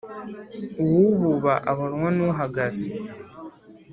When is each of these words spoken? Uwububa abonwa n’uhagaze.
Uwububa 0.81 1.53
abonwa 1.71 2.09
n’uhagaze. 2.17 2.87